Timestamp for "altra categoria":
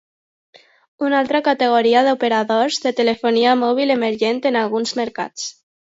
1.23-2.03